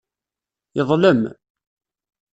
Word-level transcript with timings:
Yeḍlem. 0.77 1.21